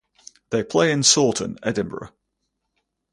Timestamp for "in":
0.91-1.03